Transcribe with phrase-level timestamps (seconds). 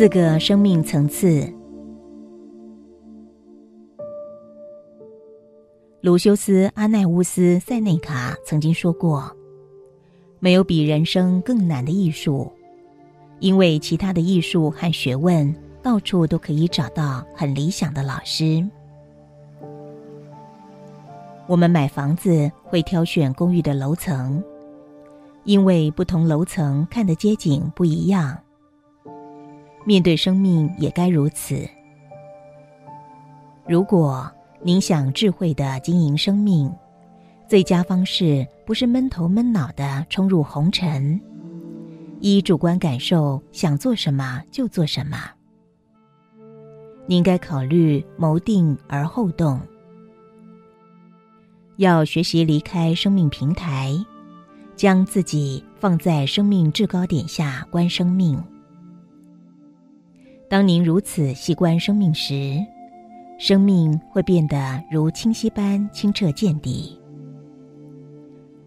[0.00, 1.46] 四个生命层次。
[6.00, 9.30] 卢修斯·阿奈乌斯·塞内卡曾经说过
[10.40, 12.50] ：“没有比人生更难的艺术，
[13.40, 18.66] 因为其他的艺术和学问到处都可以找到很理想的老师。”
[21.46, 24.42] 我们买房子会挑选公寓的楼层，
[25.44, 28.34] 因为不同楼层看的街景不一样。
[29.84, 31.68] 面对生命也该如此。
[33.66, 34.30] 如果
[34.62, 36.70] 您想智慧的经营生命，
[37.48, 41.20] 最佳方式不是闷头闷脑的冲入红尘，
[42.20, 45.16] 依主观感受想做什么就做什么。
[47.06, 49.60] 您该考虑谋定而后动，
[51.76, 53.96] 要学习离开生命平台，
[54.76, 58.40] 将自己放在生命制高点下观生命。
[60.50, 62.58] 当您如此细观生命时，
[63.38, 67.00] 生命会变得如清溪般清澈见底。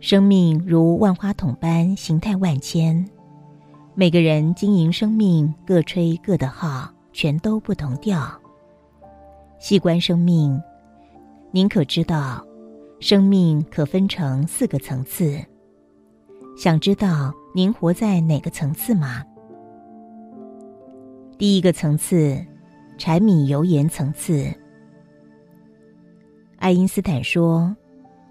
[0.00, 3.08] 生命如万花筒般形态万千，
[3.94, 8.28] 每个人经营生命各吹各的号，全都不同调。
[9.60, 10.60] 细观生命，
[11.52, 12.44] 您可知道，
[12.98, 15.38] 生命可分成四个层次？
[16.56, 19.22] 想知道您活在哪个层次吗？
[21.38, 22.44] 第一个层次，
[22.98, 24.52] 柴米油盐层次。
[26.58, 27.76] 爱因斯坦说：“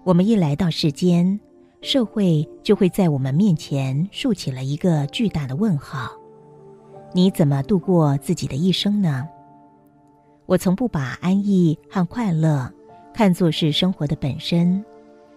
[0.04, 1.40] 我们一来到世间，
[1.80, 6.10] 社会就会在我们面前竖起了一个巨大的问号。
[7.14, 9.26] 你怎么度过自己的一生呢？”
[10.44, 12.70] 我从不把安逸和快乐
[13.14, 14.84] 看作是生活的本身，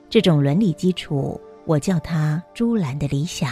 [0.09, 3.49] 这种伦理基础，我叫它“朱兰的理想”。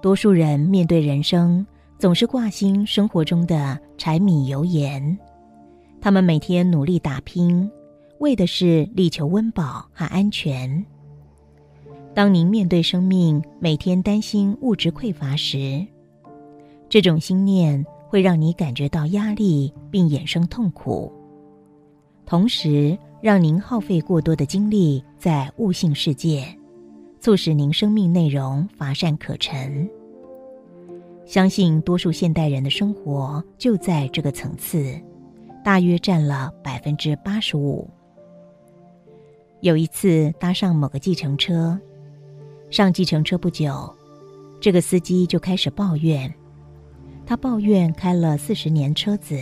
[0.00, 1.66] 多数人面对人生，
[1.98, 5.18] 总是挂心生活中的柴米油盐。
[6.00, 7.68] 他们每天努力打拼，
[8.20, 10.84] 为的是力求温饱和安全。
[12.14, 15.84] 当您面对生命，每天担心物质匮乏时，
[16.88, 21.12] 这种心念会让你感觉到压力，并衍生痛苦，
[22.24, 26.57] 同时让您耗费过多的精力在物性世界。
[27.20, 29.88] 促使您生命内容乏善可陈。
[31.26, 34.98] 相信多数现代人的生活就在这个层次，
[35.62, 37.88] 大约占了百分之八十五。
[39.60, 41.78] 有一次搭上某个计程车，
[42.70, 43.94] 上计程车不久，
[44.60, 46.32] 这个司机就开始抱怨。
[47.26, 49.38] 他抱怨开了四十年车子，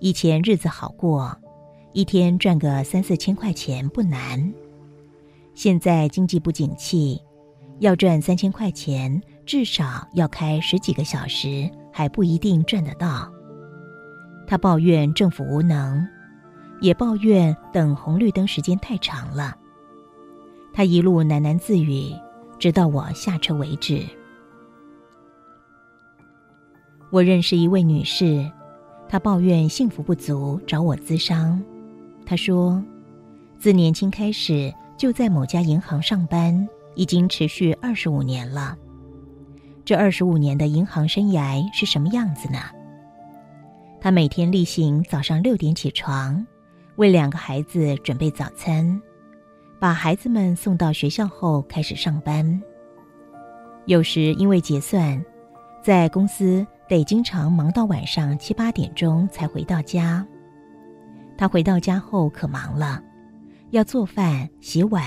[0.00, 1.36] 以前日子好过，
[1.92, 4.52] 一天赚个三四千块钱不难。
[5.54, 7.20] 现在经济不景气，
[7.80, 13.30] 要赚三千块钱，至少要开十几个小时，还不一定赚得到。
[14.46, 16.06] 他抱怨政府无能，
[16.80, 19.56] 也抱怨等红绿灯时间太长了。
[20.72, 22.14] 他一路喃喃自语，
[22.58, 24.02] 直到我下车为止。
[27.10, 28.48] 我认识一位女士，
[29.08, 31.60] 她抱怨幸福不足，找我咨商。
[32.24, 32.82] 她说，
[33.58, 34.72] 自年轻开始。
[35.00, 38.76] 就在某家银行上班，已经持续二十五年了。
[39.82, 42.58] 这二十五年的银行生涯是什么样子呢？
[43.98, 46.46] 他每天例行早上六点起床，
[46.96, 49.00] 为两个孩子准备早餐，
[49.78, 52.60] 把孩子们送到学校后开始上班。
[53.86, 55.18] 有时因为结算，
[55.82, 60.26] 在公司得经常忙到晚上七八点钟才回到家。
[61.38, 63.02] 他回到家后可忙了。
[63.70, 65.04] 要做饭、洗碗，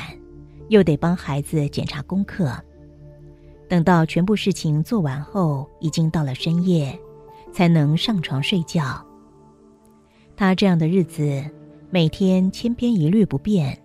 [0.70, 2.56] 又得帮孩子检查功课。
[3.68, 6.98] 等到全部事情做完后，已经到了深夜，
[7.52, 9.06] 才能上床睡觉。
[10.36, 11.44] 他这样的日子，
[11.90, 13.78] 每天千篇一律不变。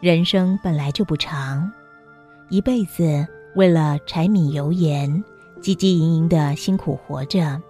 [0.00, 1.70] 人生本来就不长，
[2.50, 3.26] 一辈子
[3.56, 5.10] 为了柴米油盐，
[5.60, 7.60] 汲汲营营的辛苦活着，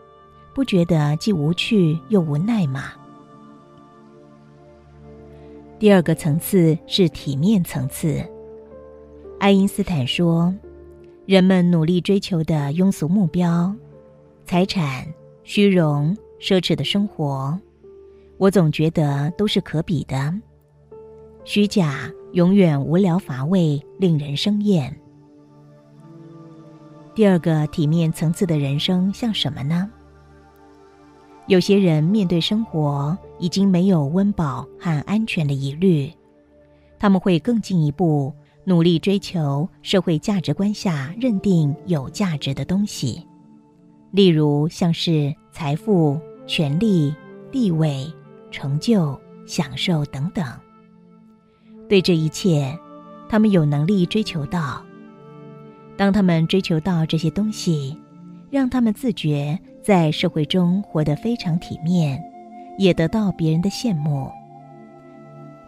[0.53, 2.93] 不觉得既无趣又无奈吗？
[5.85, 8.27] 第二个层次是体面层次。
[9.39, 10.55] 爱因斯坦说
[11.29, 13.71] ：“人们努力追求的庸俗目标，
[14.47, 15.07] 财产、
[15.43, 17.61] 虚荣、奢侈的生活，
[18.39, 20.35] 我总觉得都是可比的。
[21.45, 24.99] 虚假永远无聊乏味，令人生厌。”
[27.15, 29.91] 第二个体面层次的人生像什么呢？
[31.47, 36.13] 有些人面对生活已经没有温饱和安全的疑虑，
[36.99, 38.33] 他们会更进一步
[38.65, 43.27] 努力追求社会价值观下认定有价值的东西，
[44.11, 47.15] 例如像是财富、权力、
[47.51, 48.11] 地位、
[48.51, 50.45] 成就、享受等等。
[51.89, 52.79] 对这一切，
[53.29, 54.83] 他们有能力追求到。
[55.97, 57.97] 当他们追求到这些东西，
[58.51, 62.21] 让他们自觉在社会中活得非常体面，
[62.79, 64.31] 也得到别人的羡慕。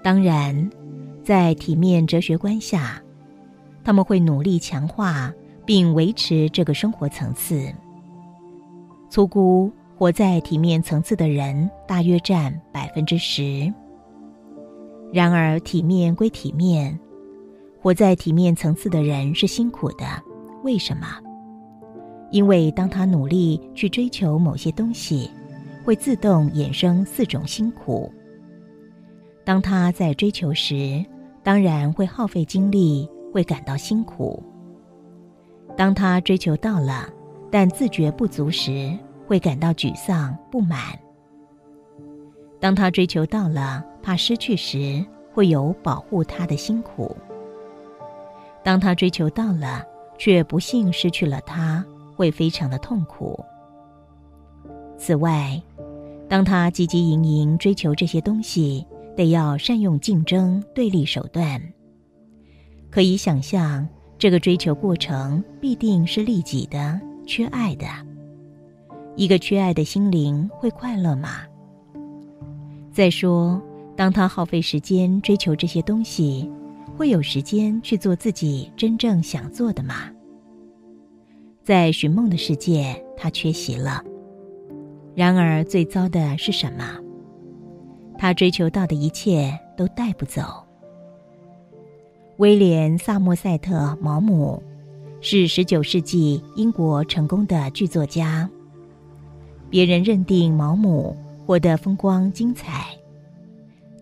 [0.03, 0.71] 当然，
[1.25, 3.03] 在体面哲学观下，
[3.83, 5.33] 他们会努力强化
[5.65, 7.73] 并维持这个生活层次。
[9.11, 13.73] 粗估活在体面层次的人大约占百分之十。
[15.13, 16.99] 然而，体面归体面，
[17.81, 20.05] 活在体面层次的人是辛苦的。
[20.63, 21.07] 为什么？
[22.33, 25.31] 因为当他努力去追求某些东西，
[25.87, 28.13] 会自动衍生四种辛苦。
[29.45, 31.05] 当他在追求时，
[31.45, 34.43] 当然会耗费精力，会感到辛苦。
[35.77, 37.09] 当他追求到了，
[37.53, 38.99] 但自觉不足时，
[39.29, 40.99] 会感到沮丧不满。
[42.59, 47.17] 当他追求到了，怕失去时，会有保护他的辛苦。
[48.65, 49.85] 当他追求到了，
[50.19, 51.85] 却不幸失去了他，
[52.17, 53.39] 会非常的痛苦。
[54.99, 55.61] 此外，
[56.29, 58.87] 当他汲汲营营追求这些东西。
[59.17, 61.59] 得要善用竞争对立手段。
[62.91, 63.89] 可以想象，
[64.19, 67.87] 这个追求过程必定是利己的、缺爱的。
[69.17, 71.45] 一个缺爱的心灵会快乐吗？
[72.93, 73.59] 再说，
[73.97, 76.51] 当他耗费时间追求这些东西，
[76.95, 80.11] 会有时间去做自己真正想做的吗？
[81.65, 84.05] 在寻梦的世界，他缺席了。
[85.17, 86.85] 然而，最糟的是什么？
[88.19, 90.43] 他追求到的一切都带不走。
[92.37, 94.63] 威廉·萨默塞特·毛姆
[95.23, 98.47] 是十九世纪英国成功的剧作家。
[99.71, 101.17] 别人认定毛姆
[101.47, 102.85] 活得风光精彩，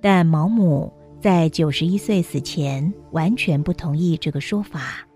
[0.00, 5.06] 但毛姆在九十一岁死前完全不同意这个说法。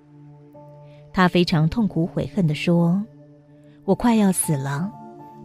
[1.13, 3.03] 他非常痛苦悔恨地说
[3.85, 4.93] ：“我快要死了，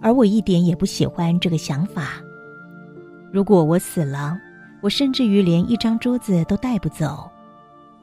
[0.03, 2.21] 而我一点也不喜欢这个想法。”
[3.33, 4.37] 如果我死了，
[4.81, 7.27] 我甚至于连一张桌子都带不走，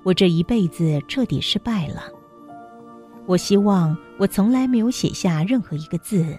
[0.03, 2.03] 我这一辈子彻底失败了。
[3.27, 6.37] 我希望我从来没有写下任何一个字，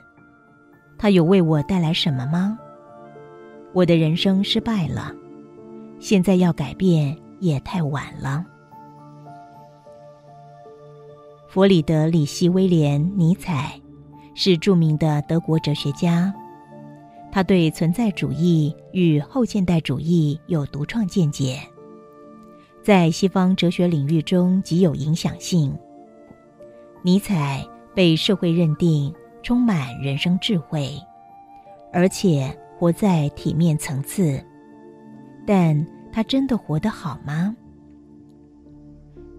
[0.97, 2.59] 它有为我带来什么吗？
[3.71, 5.15] 我的人生失败了，
[5.99, 8.45] 现在要改变也太晚了。
[11.47, 13.79] 弗里德里希·威廉·尼采
[14.33, 16.33] 是著名的德国哲学家。
[17.31, 21.59] 他对存在主义与后现代主义有独创见解，
[22.83, 25.73] 在西方哲学领域中极有影响性。
[27.01, 27.65] 尼采
[27.95, 30.91] 被社会认定充满人生智慧，
[31.93, 34.43] 而且活在体面层次，
[35.47, 37.55] 但他真的活得好吗？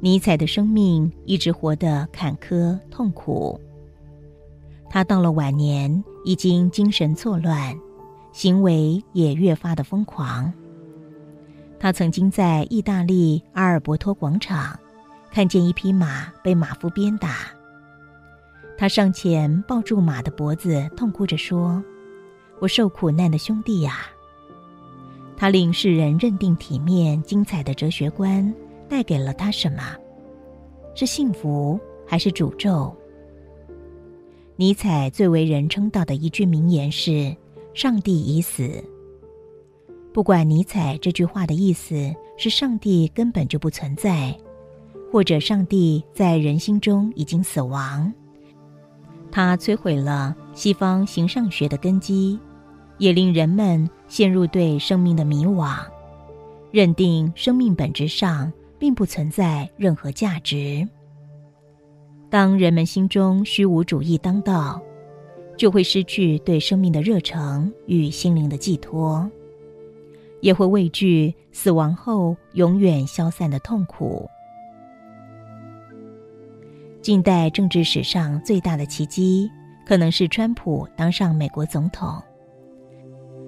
[0.01, 3.61] 尼采的生命一直活得坎坷痛苦。
[4.93, 7.75] 他到了晚年，已经精神错乱，
[8.31, 10.53] 行为也越发的疯狂。
[11.81, 14.79] 他曾经在意大利阿尔伯托广场
[15.31, 17.37] 看见一匹马被马夫鞭打，
[18.77, 21.83] 他上前抱住马的脖子，痛哭着说
[22.61, 24.01] ：“我受苦难的兄弟呀！”
[25.39, 28.55] 他令世人认定体面精彩的哲学观
[28.91, 29.83] 带给了他什么？
[30.95, 32.95] 是幸福还是诅咒？
[34.57, 37.35] 尼采最为人称道的一句名言是
[37.75, 38.85] ：“上帝已死。”
[40.13, 44.37] 不管尼采这句话的意思是上帝根本就不存在，
[45.11, 48.13] 或者上帝在人心中已经死亡，
[49.31, 52.39] 他摧毁了西方形上学的根基，
[52.99, 55.79] 也令人们陷入对生命的迷惘，
[56.71, 60.87] 认定生命本质上并不存在任何价值。
[62.33, 64.81] 当人们心中虚无主义当道，
[65.55, 69.31] 就会失去对生命的热诚与心灵的寄托，
[70.41, 74.27] 也会畏惧死亡后永远消散的痛苦。
[77.03, 79.51] 近代政治史上最大的奇迹，
[79.87, 82.19] 可能是川普当上美国总统。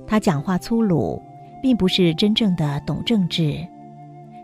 [0.07, 1.23] 他讲话粗鲁，
[1.63, 3.67] 并不是真正的懂政治，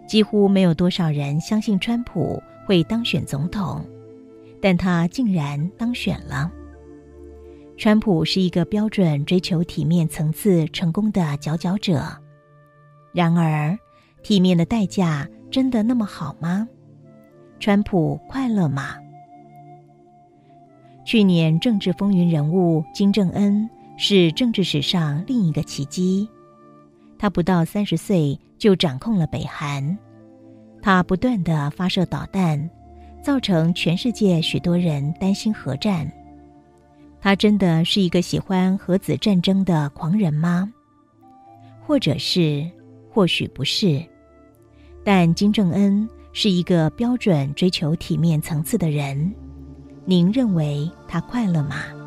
[0.07, 3.85] 几乎没有多少人相信川普会当选总统。
[4.61, 6.51] 但他竟然当选了。
[7.77, 12.03] 川普是一个标准追求体面层次成功的佼佼者，
[13.13, 13.79] 然而，
[14.23, 16.69] 体面的代价真的那么好吗？
[17.59, 18.97] 川普快乐吗？
[21.05, 26.29] 去年政治风云人物金正恩是政治史上另一个奇迹。
[27.19, 29.99] 他不到三十岁就掌控了北韩，
[30.83, 32.71] 他不断的发射导弹，
[33.23, 36.11] 造成全世界许多人担心核战。
[37.21, 40.73] 他真的是一个喜欢核子战争的狂人吗？
[41.87, 42.69] 或者是，
[43.11, 44.03] 或许不是。
[45.05, 49.35] 但金正恩是一个标准追求体面层次的人。
[50.05, 52.00] 您认为他快乐吗？